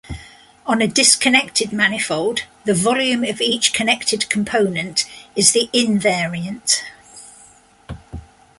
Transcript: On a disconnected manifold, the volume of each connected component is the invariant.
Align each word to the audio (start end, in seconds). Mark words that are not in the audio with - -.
On 0.65 0.81
a 0.81 0.87
disconnected 0.87 1.71
manifold, 1.71 2.45
the 2.65 2.73
volume 2.73 3.23
of 3.23 3.39
each 3.39 3.71
connected 3.71 4.27
component 4.31 5.05
is 5.35 5.51
the 5.51 5.69
invariant. 5.75 6.81